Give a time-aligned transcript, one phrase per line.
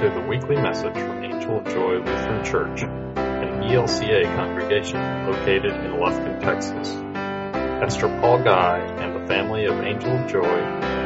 [0.00, 5.92] to the weekly message from Angel of Joy Lutheran Church, an ELCA congregation located in
[5.92, 6.90] Lufkin, Texas.
[7.80, 10.58] Pastor Paul Guy and the family of Angel of Joy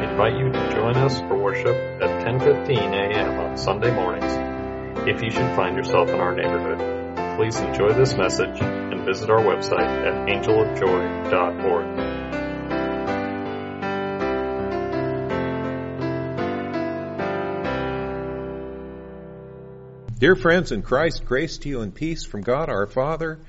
[0.03, 3.39] invite you to join us for worship at 10:15 a.m.
[3.39, 5.07] on Sunday mornings.
[5.07, 9.39] If you should find yourself in our neighborhood, please enjoy this message and visit our
[9.39, 12.20] website at angelofjoy.org.
[20.21, 23.39] Dear friends in Christ, grace to you and peace from God our Father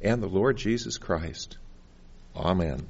[0.00, 1.58] and the Lord Jesus Christ.
[2.34, 2.86] Amen.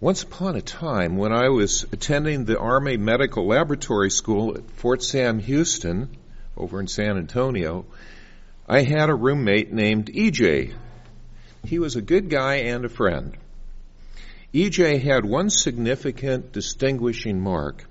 [0.00, 5.02] Once upon a time, when I was attending the Army Medical Laboratory School at Fort
[5.02, 6.14] Sam Houston
[6.58, 7.86] over in San Antonio,
[8.68, 10.74] I had a roommate named EJ.
[11.64, 13.34] He was a good guy and a friend.
[14.52, 17.86] EJ had one significant distinguishing mark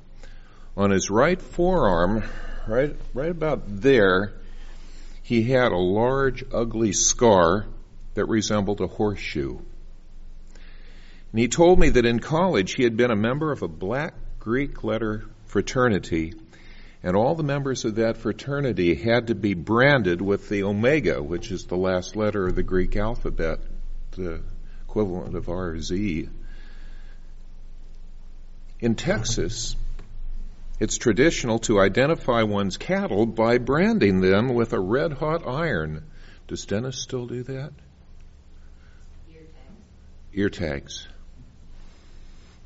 [0.76, 2.24] on his right forearm,
[2.68, 4.34] right, right about there,
[5.22, 7.66] he had a large, ugly scar
[8.16, 9.58] that resembled a horseshoe.
[11.32, 14.14] And he told me that in college he had been a member of a black
[14.40, 16.34] Greek letter fraternity,
[17.02, 21.52] and all the members of that fraternity had to be branded with the omega, which
[21.52, 23.60] is the last letter of the Greek alphabet,
[24.12, 24.42] the
[24.88, 26.30] equivalent of RZ.
[28.80, 29.76] In Texas,
[30.80, 36.04] it's traditional to identify one's cattle by branding them with a red hot iron.
[36.48, 37.72] Does Dennis still do that?
[39.32, 40.34] Ear tags.
[40.34, 41.08] Ear tags.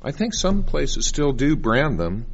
[0.02, 2.26] I think some places still do brand them.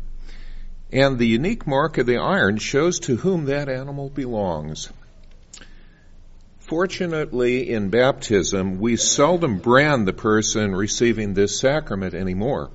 [0.93, 4.91] And the unique mark of the iron shows to whom that animal belongs.
[6.61, 12.71] Fortunately, in baptism, we seldom brand the person receiving this sacrament anymore.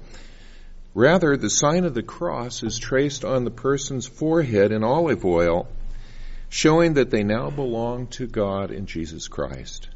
[0.95, 5.67] Rather, the sign of the cross is traced on the person's forehead in olive oil,
[6.50, 9.88] showing that they now belong to God in Jesus Christ.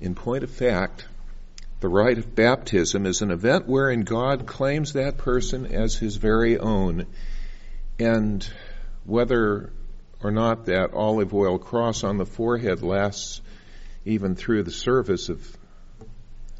[0.00, 1.06] In point of fact,
[1.80, 6.58] the rite of baptism is an event wherein God claims that person as his very
[6.58, 7.06] own.
[7.98, 8.48] And
[9.04, 9.72] whether
[10.22, 13.40] or not that olive oil cross on the forehead lasts
[14.04, 15.56] even through the service of,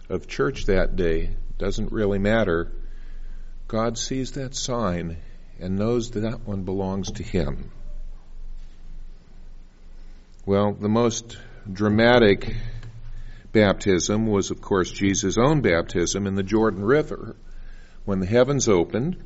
[0.08, 2.72] of church that day doesn't really matter.
[3.68, 5.18] God sees that sign
[5.60, 7.70] and knows that that one belongs to Him.
[10.46, 11.36] Well, the most
[11.70, 12.56] dramatic
[13.52, 17.36] baptism was, of course, Jesus' own baptism in the Jordan River.
[18.06, 19.22] When the heavens opened,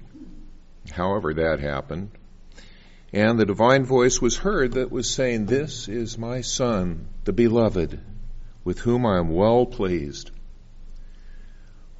[0.90, 2.10] however that happened,
[3.12, 8.00] and the divine voice was heard that was saying, This is my Son, the beloved,
[8.64, 10.32] with whom I am well pleased.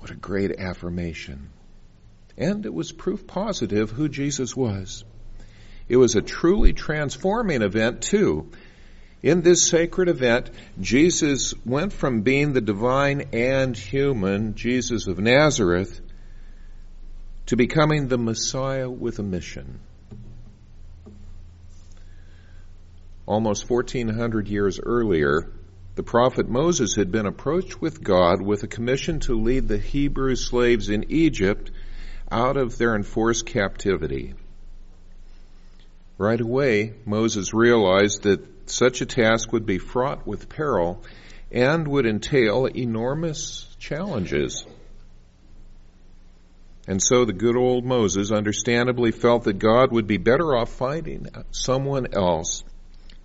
[0.05, 1.49] What a great affirmation.
[2.37, 5.03] And it was proof positive who Jesus was.
[5.89, 8.51] It was a truly transforming event too.
[9.23, 16.03] In this sacred event, Jesus went from being the divine and human Jesus of Nazareth
[17.47, 19.81] to becoming the Messiah with a mission.
[23.25, 25.51] Almost 1400 years earlier,
[25.95, 30.35] the prophet Moses had been approached with God with a commission to lead the Hebrew
[30.35, 31.71] slaves in Egypt
[32.31, 34.35] out of their enforced captivity.
[36.19, 41.03] Right away, Moses realized that such a task would be fraught with peril
[41.53, 44.67] and would entail enormous challenges.
[46.89, 51.29] And so the good old Moses understandably felt that God would be better off finding
[51.53, 52.65] someone else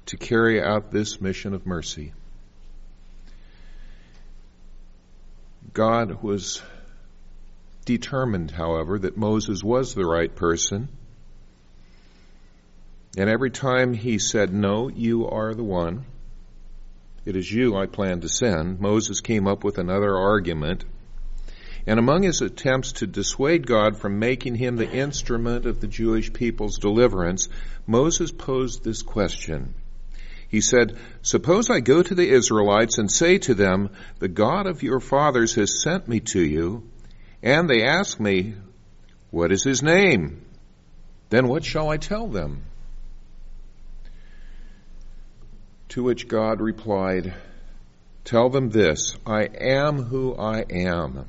[0.08, 2.14] to carry out this mission of mercy.
[5.74, 6.62] God was
[7.86, 10.90] determined, however, that Moses was the right person.
[13.18, 16.06] And every time he said, No, you are the one,
[17.26, 20.86] it is you I plan to send, Moses came up with another argument.
[21.88, 26.32] And among his attempts to dissuade God from making him the instrument of the Jewish
[26.32, 27.50] people's deliverance,
[27.88, 29.74] Moses posed this question
[30.50, 34.82] he said, Suppose I go to the Israelites and say to them, The God of
[34.82, 36.90] your fathers has sent me to you,
[37.44, 38.56] and they ask me,
[39.30, 40.44] What is his name?
[41.30, 42.64] Then what shall I tell them?
[45.90, 47.36] To which God replied,
[48.26, 51.26] Tell them this, I am who I am.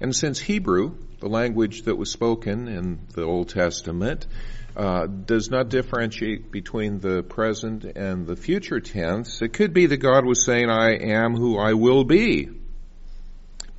[0.00, 4.26] And since Hebrew, the language that was spoken in the Old Testament,
[4.76, 9.40] Uh, does not differentiate between the present and the future tense.
[9.40, 12.48] It could be that God was saying, I am who I will be.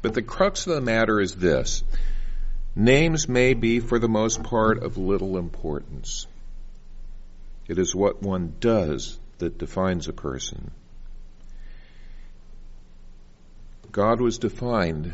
[0.02, 1.84] But the crux of the matter is this.
[2.78, 6.28] Names may be, for the most part, of little importance.
[7.68, 10.72] It is what one does that defines a person.
[13.92, 15.14] God was defined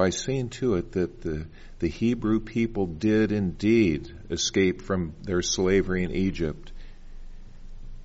[0.00, 1.46] by seeing to it that the,
[1.78, 6.72] the Hebrew people did indeed escape from their slavery in Egypt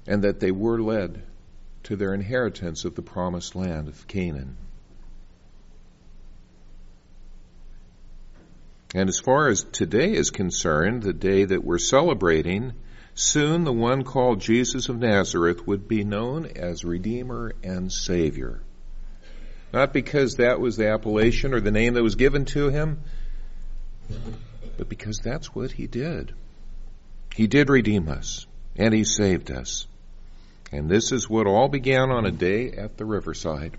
[0.05, 1.23] and that they were led
[1.83, 4.57] to their inheritance of the promised land of Canaan.
[8.93, 12.73] And as far as today is concerned, the day that we're celebrating,
[13.13, 18.64] soon the one called Jesus of Nazareth would be known as Redeemer and Savior.
[19.75, 23.01] Not because that was the appellation or the name that was given to him,
[24.77, 26.33] but because that's what he did.
[27.35, 29.85] He did redeem us, and he saved us.
[30.71, 33.75] And this is what all began on a day at the riverside.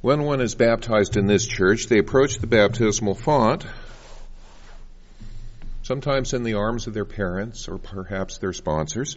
[0.00, 3.64] When one is baptized in this church, they approach the baptismal font,
[5.84, 9.16] sometimes in the arms of their parents or perhaps their sponsors.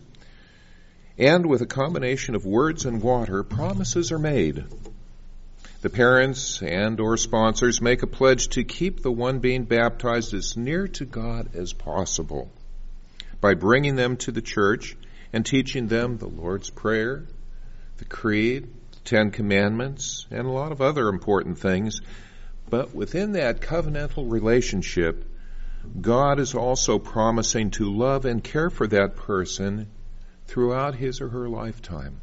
[1.18, 4.66] And with a combination of words and water, promises are made.
[5.82, 10.56] The parents and or sponsors make a pledge to keep the one being baptized as
[10.56, 12.52] near to God as possible
[13.42, 14.96] by bringing them to the church
[15.34, 17.26] and teaching them the Lord's Prayer,
[17.98, 22.02] the Creed, the Ten Commandments, and a lot of other important things.
[22.70, 25.26] But within that covenantal relationship,
[26.00, 29.88] God is also promising to love and care for that person
[30.52, 32.20] throughout his or her lifetime.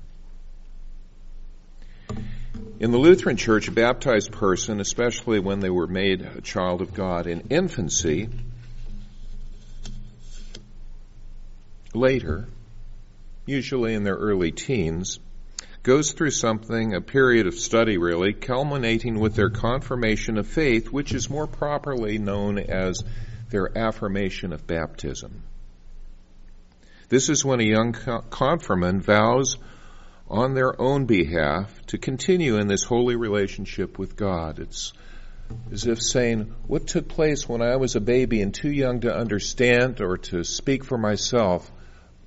[2.78, 6.92] In the Lutheran Church, a baptized person, especially when they were made a child of
[6.92, 8.28] God in infancy,
[11.94, 12.46] later,
[13.46, 15.18] usually in their early teens,
[15.82, 21.14] goes through something, a period of study really, culminating with their confirmation of faith, which
[21.14, 23.02] is more properly known as
[23.48, 25.44] their affirmation of baptism.
[27.08, 27.94] This is when a young
[28.30, 29.56] confirmand vows
[30.28, 34.58] on their own behalf to continue in this holy relationship with God.
[34.58, 34.92] It's
[35.72, 39.14] as if saying, What took place when I was a baby and too young to
[39.14, 41.70] understand or to speak for myself?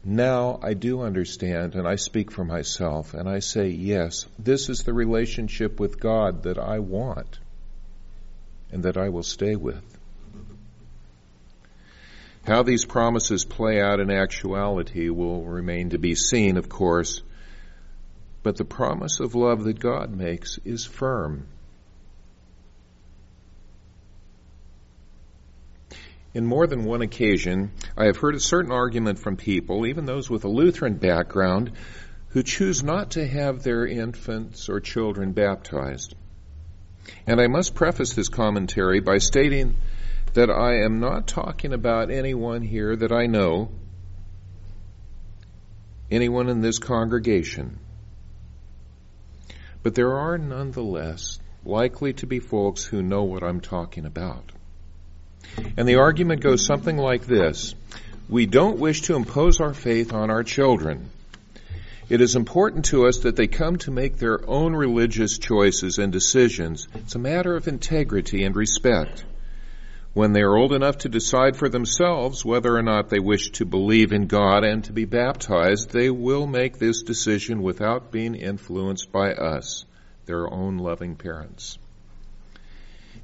[0.04, 4.84] Now I do understand and I speak for myself and I say, Yes, this is
[4.84, 7.38] the relationship with God that I want
[8.72, 9.91] and that I will stay with.
[12.46, 17.22] How these promises play out in actuality will remain to be seen, of course,
[18.42, 21.48] but the promise of love that God makes is firm.
[26.34, 30.30] In more than one occasion, I have heard a certain argument from people, even those
[30.30, 31.74] with a Lutheran background,
[32.30, 36.16] who choose not to have their infants or children baptized.
[37.28, 39.76] And I must preface this commentary by stating
[40.34, 43.70] that I am not talking about anyone here that I know,
[46.10, 47.80] anyone in this congregation.
[49.84, 54.52] But there are nonetheless likely to be folks who know what I'm talking about.
[55.78, 57.76] And the argument goes something like this.
[58.30, 61.10] We don't wish to impose our faith on our children.
[62.10, 66.12] It is important to us that they come to make their own religious choices and
[66.12, 66.88] decisions.
[66.94, 69.26] It's a matter of integrity and respect.
[70.14, 73.66] When they are old enough to decide for themselves whether or not they wish to
[73.66, 79.12] believe in God and to be baptized, they will make this decision without being influenced
[79.12, 79.86] by us,
[80.26, 81.78] their own loving parents.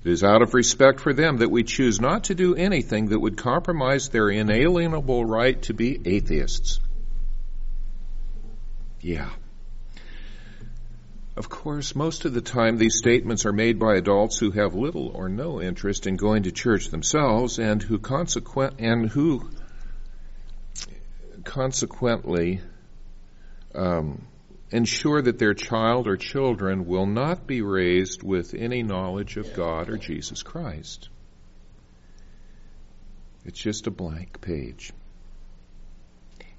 [0.06, 3.20] It is out of respect for them that we choose not to do anything that
[3.20, 6.80] would compromise their inalienable right to be atheists.
[9.02, 9.30] Yeah.
[11.38, 15.10] Of course, most of the time these statements are made by adults who have little
[15.10, 19.48] or no interest in going to church themselves and who consequent and who
[21.44, 22.62] consequently
[23.76, 24.26] um,
[24.72, 29.90] ensure that their child or children will not be raised with any knowledge of God
[29.90, 31.08] or Jesus Christ.
[33.46, 34.92] It's just a blank page.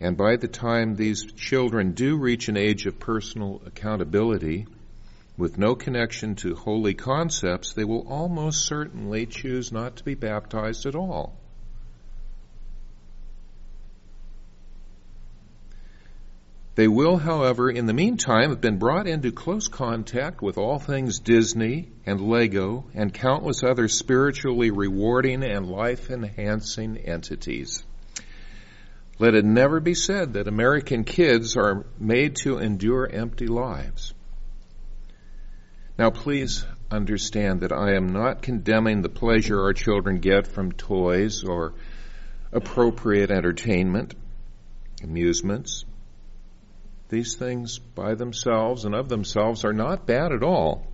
[0.00, 4.67] And by the time these children do reach an age of personal accountability,
[5.37, 10.87] with no connection to holy concepts, they will almost certainly choose not to be baptized
[10.87, 11.37] at all.
[16.78, 21.19] They will, however, in the meantime have been brought into close contact with all things
[21.19, 27.83] Disney and Lego and countless other spiritually rewarding and life enhancing entities.
[29.18, 34.14] Let it never be said that American kids are made to endure empty lives.
[35.98, 41.42] Now, please understand that I am not condemning the pleasure our children get from toys
[41.42, 41.75] or
[42.52, 44.14] appropriate entertainment,
[45.02, 45.84] amusements.
[47.08, 50.87] These things by themselves and of themselves are not bad at all.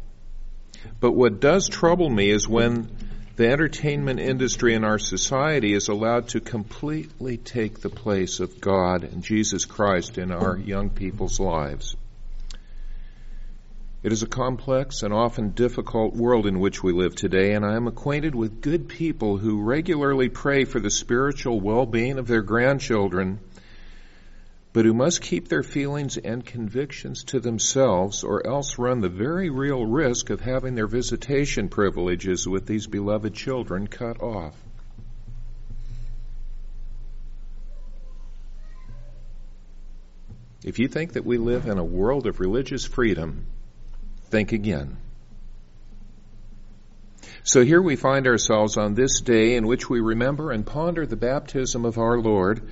[1.00, 2.88] But what does trouble me is when
[3.36, 9.02] the entertainment industry in our society is allowed to completely take the place of God
[9.02, 11.96] and Jesus Christ in our young people's lives.
[14.04, 17.74] It is a complex and often difficult world in which we live today, and I
[17.74, 23.40] am acquainted with good people who regularly pray for the spiritual well-being of their grandchildren,
[24.74, 29.48] but who must keep their feelings and convictions to themselves or else run the very
[29.48, 34.54] real risk of having their visitation privileges with these beloved children cut off.
[40.64, 43.46] If you think that we live in a world of religious freedom,
[44.30, 44.96] think again.
[47.44, 51.14] So here we find ourselves on this day in which we remember and ponder the
[51.14, 52.68] baptism of our Lord.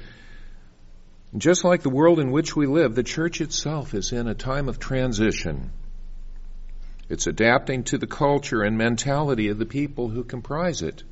[1.36, 4.68] Just like the world in which we live, the church itself is in a time
[4.68, 5.70] of transition.
[7.08, 11.02] It's adapting to the culture and mentality of the people who comprise it.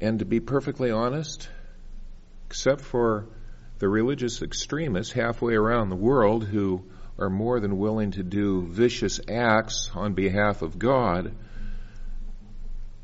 [0.00, 1.48] And to be perfectly honest,
[2.48, 3.26] except for
[3.78, 6.84] the religious extremists halfway around the world who
[7.18, 11.34] are more than willing to do vicious acts on behalf of God.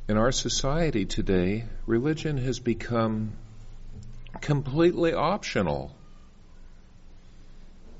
[0.06, 3.32] In our society today, religion has become
[4.42, 5.96] completely optional.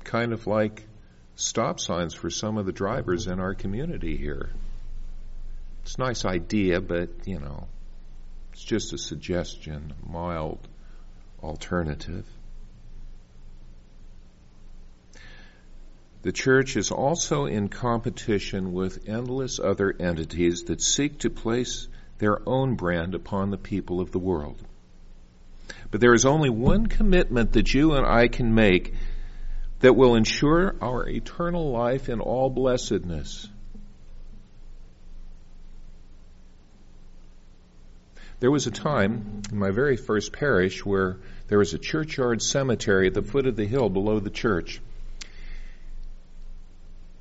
[0.03, 0.85] Kind of like
[1.35, 4.51] stop signs for some of the drivers in our community here.
[5.81, 7.67] It's a nice idea, but, you know,
[8.51, 10.59] it's just a suggestion, mild
[11.41, 12.25] alternative.
[16.21, 21.87] The church is also in competition with endless other entities that seek to place
[22.19, 24.61] their own brand upon the people of the world.
[25.91, 28.93] But there is only one commitment that you and I can make
[29.79, 33.47] that will ensure our eternal life in all blessedness.
[38.39, 41.17] There was a time in my very first parish where
[41.47, 44.81] there was a churchyard cemetery at the foot of the hill below the church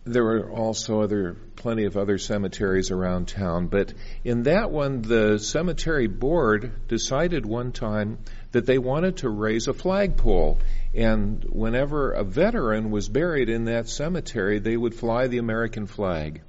[0.04, 3.92] there were also other plenty of other cemeteries around town, but
[4.24, 8.18] in that one, the cemetery board decided one time
[8.50, 10.58] that they wanted to raise a flagpole,
[10.92, 16.42] and whenever a veteran was buried in that cemetery, they would fly the American flag.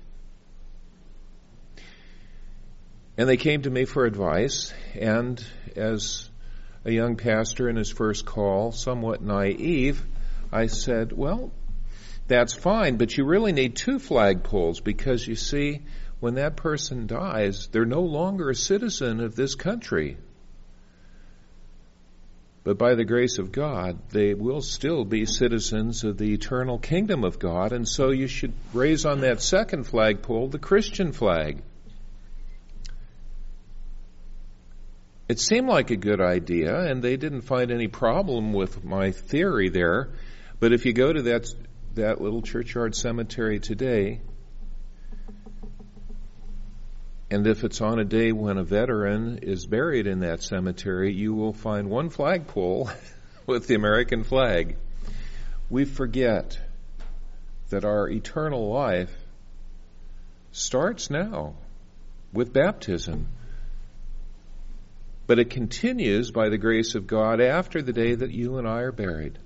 [3.15, 5.43] And they came to me for advice, and
[5.75, 6.27] as
[6.85, 10.03] a young pastor in his first call, somewhat naive,
[10.51, 11.51] I said, well,
[12.27, 15.81] that's fine, but you really need two flagpoles because you see,
[16.19, 20.17] when that person dies, they're no longer a citizen of this country.
[22.63, 27.25] But by the grace of God, they will still be citizens of the eternal kingdom
[27.25, 31.61] of God, and so you should raise on that second flagpole the Christian flag.
[35.27, 39.67] It seemed like a good idea, and they didn't find any problem with my theory
[39.67, 40.11] there.
[40.61, 41.53] But if you go to that
[41.95, 44.21] that little churchyard cemetery today,
[47.29, 51.33] and if it's on a day when a veteran is buried in that cemetery, you
[51.33, 52.89] will find one flagpole
[53.47, 54.75] with the American flag.
[55.69, 56.59] We forget
[57.69, 59.11] that our eternal life
[60.51, 61.55] starts now
[62.31, 63.27] with baptism.
[65.25, 68.81] But it continues by the grace of God after the day that you and I
[68.81, 69.39] are buried.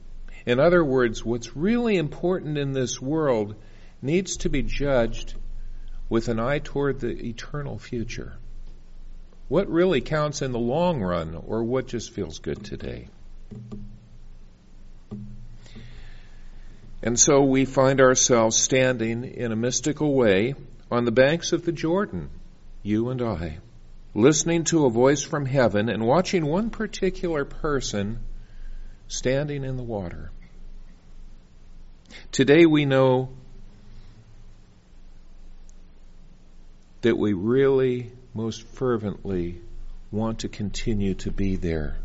[0.47, 3.55] In other words, what's really important in this world
[4.01, 5.33] needs to be judged
[6.07, 8.37] with an eye toward the eternal future.
[9.49, 13.09] What really counts in the long run, or what just feels good today?
[17.03, 20.55] And so we find ourselves standing in a mystical way
[20.89, 22.29] on the banks of the Jordan,
[22.83, 23.57] you and I,
[24.15, 28.19] listening to a voice from heaven and watching one particular person
[29.09, 30.31] standing in the water.
[32.31, 33.29] Today we know
[37.01, 39.61] that we really most fervently
[40.11, 41.97] want to continue to be there,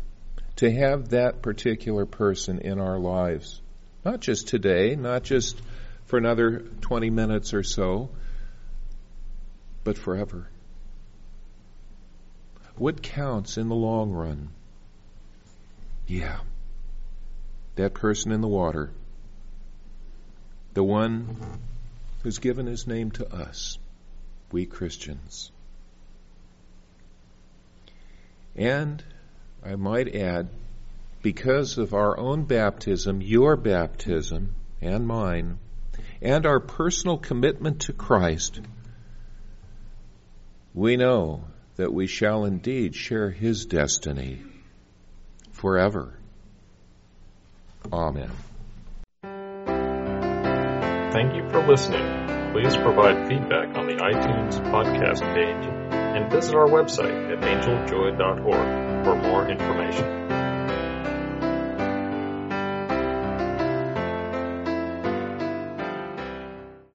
[0.57, 3.61] to have that particular person in our lives.
[4.03, 5.61] Not just today, not just
[6.05, 8.09] for another 20 minutes or so,
[9.83, 10.47] but forever.
[12.75, 14.49] What counts in the long run?
[16.07, 16.39] Yeah,
[17.75, 18.91] that person in the water
[20.73, 21.37] the one
[22.23, 23.77] who's given his name to us,
[24.51, 25.51] we Christians.
[28.55, 29.03] And
[29.63, 30.49] I might add,
[31.21, 35.57] because of our own baptism, your baptism, and mine,
[36.21, 38.59] and our personal commitment to Christ,
[40.73, 44.41] we know that we shall indeed share his destiny
[45.51, 46.13] forever.
[47.91, 48.31] Amen.
[51.13, 52.01] Thank you for listening.
[52.53, 59.15] Please provide feedback on the iTunes podcast page and visit our website at angeljoy.org for
[59.15, 60.22] more information.